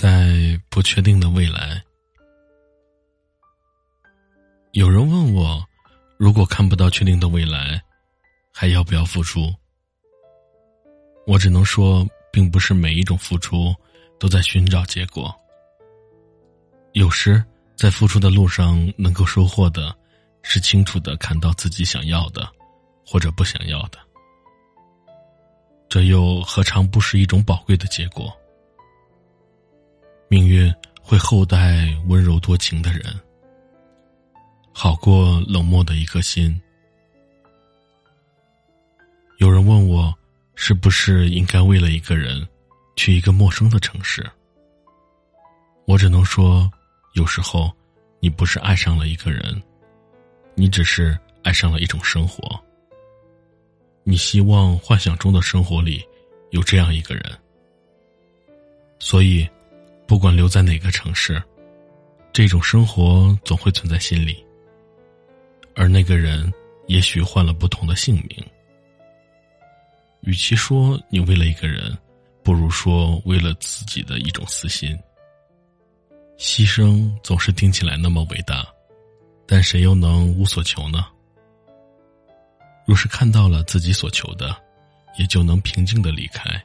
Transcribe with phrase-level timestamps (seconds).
[0.00, 1.78] 在不确定的未来，
[4.72, 5.62] 有人问我，
[6.16, 7.78] 如果看不到确定的未来，
[8.50, 9.54] 还要不要付出？
[11.26, 13.74] 我只能说，并不是每一种付出
[14.18, 15.38] 都在寻找结果。
[16.92, 17.44] 有时，
[17.76, 19.94] 在付出的路上，能够收获的，
[20.40, 22.50] 是清楚的看到自己想要的，
[23.06, 23.98] 或者不想要的。
[25.90, 28.34] 这又何尝不是一种宝贵的结果？
[30.32, 30.72] 命运
[31.02, 33.02] 会厚待温柔多情的人，
[34.72, 36.56] 好过冷漠的一颗心。
[39.38, 40.16] 有人问我，
[40.54, 42.46] 是不是应该为了一个人，
[42.94, 44.24] 去一个陌生的城市？
[45.84, 46.70] 我只能说，
[47.14, 47.68] 有时候，
[48.20, 49.60] 你不是爱上了一个人，
[50.54, 52.48] 你只是爱上了一种生活。
[54.04, 56.00] 你希望幻想中的生活里，
[56.50, 57.36] 有这样一个人，
[59.00, 59.44] 所以。
[60.10, 61.40] 不管留在哪个城市，
[62.32, 64.44] 这种生活总会存在心里。
[65.76, 66.52] 而那个人
[66.88, 68.44] 也许换了不同的姓名。
[70.22, 71.96] 与其说你为了一个人，
[72.42, 74.98] 不如说为了自己的一种私心。
[76.36, 78.66] 牺牲总是听起来那么伟大，
[79.46, 81.06] 但谁又能无所求呢？
[82.84, 84.60] 若是看到了自己所求的，
[85.20, 86.60] 也就能平静的离开。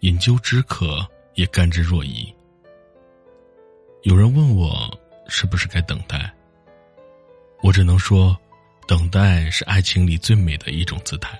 [0.00, 1.08] 饮鸩止渴。
[1.34, 2.32] 也甘之若饴。
[4.02, 6.32] 有人问我是不是该等待，
[7.62, 8.36] 我只能说，
[8.86, 11.38] 等待是爱情里最美的一种姿态。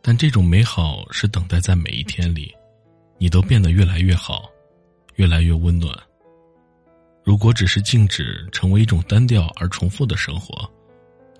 [0.00, 2.52] 但这种美好是等待在每一天里，
[3.18, 4.50] 你都变得越来越好，
[5.14, 5.96] 越来越温暖。
[7.22, 10.68] 如果只是静止，成为一种单调而重复的生活，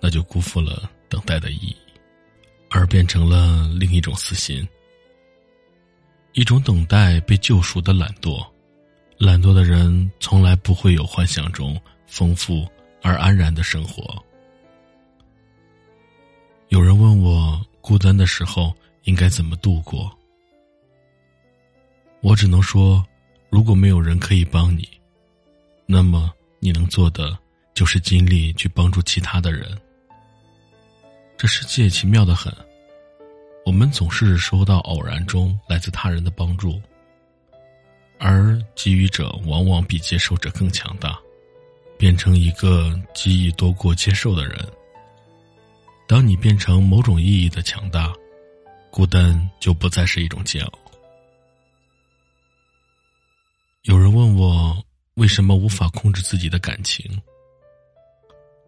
[0.00, 1.76] 那就辜负了等待的意义，
[2.70, 4.64] 而变成了另一种私心。
[6.34, 8.42] 一种等待被救赎的懒惰，
[9.18, 12.66] 懒惰的人从来不会有幻想中丰富
[13.02, 14.22] 而安然的生活。
[16.68, 18.74] 有人问我孤单的时候
[19.04, 20.10] 应该怎么度过，
[22.22, 23.04] 我只能说，
[23.50, 24.88] 如果没有人可以帮你，
[25.84, 27.38] 那么你能做的
[27.74, 29.78] 就是尽力去帮助其他的人。
[31.36, 32.50] 这世界奇妙的很。
[33.64, 36.80] 我们总是收到偶然中来自他人的帮助，
[38.18, 41.18] 而给予者往往比接受者更强大，
[41.96, 44.58] 变成一个给予多过接受的人。
[46.08, 48.12] 当你变成某种意义的强大，
[48.90, 50.78] 孤单就不再是一种煎熬。
[53.82, 54.76] 有人问我
[55.14, 57.04] 为什么无法控制自己的感情，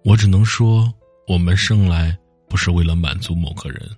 [0.05, 0.93] 我只能说，
[1.27, 2.17] 我们生来
[2.49, 3.91] 不是为了满足某个人。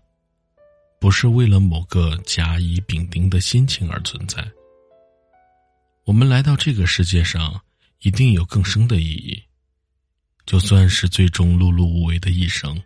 [0.99, 4.47] 不是为了某个甲乙丙丁的心情而存在。
[6.05, 7.61] 我们来到这个世界上，
[8.01, 9.43] 一定有更深的意义。
[10.47, 12.81] 就算是最终碌碌无为的一生，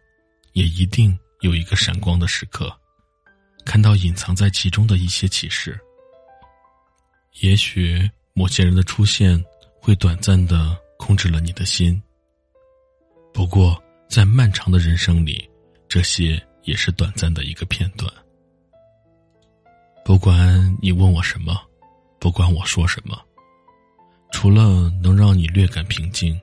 [0.55, 2.75] 也一定有一个闪光的时刻，
[3.65, 5.79] 看到隐藏在其中的一些启示。
[7.43, 9.43] 也许某些人的出现，
[9.81, 12.03] 会短暂的控制了你的心。
[13.33, 15.49] 不过，在漫长的人生里，
[15.89, 16.43] 这些。
[16.71, 18.09] 也是短暂的一个片段。
[20.05, 21.61] 不管你问我什么，
[22.21, 23.21] 不管我说什么，
[24.31, 26.41] 除了能让你略感平静，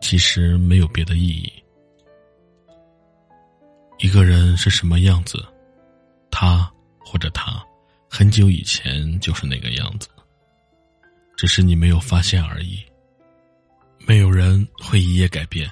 [0.00, 1.52] 其实没有别的意义。
[3.98, 5.44] 一个人是什么样子，
[6.30, 6.72] 他
[7.04, 7.62] 或者他，
[8.08, 10.08] 很久以前就是那个样子，
[11.36, 12.82] 只是你没有发现而已。
[14.08, 15.70] 没有人会一夜改变。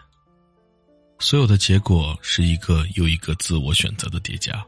[1.22, 4.66] 所有的结果是一个又一个自我选择的叠加，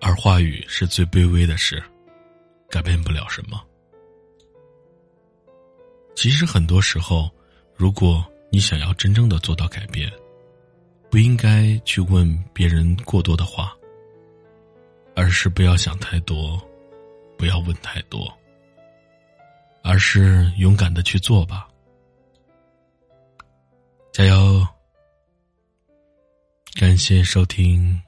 [0.00, 1.82] 而话语是最卑微的事，
[2.68, 3.62] 改变不了什么。
[6.16, 7.30] 其实很多时候，
[7.76, 10.12] 如果你想要真正的做到改变，
[11.10, 13.72] 不应该去问别人过多的话，
[15.14, 16.60] 而是不要想太多，
[17.38, 18.30] 不要问太多，
[19.84, 21.68] 而是勇敢的去做吧。
[26.78, 28.05] 感谢收听。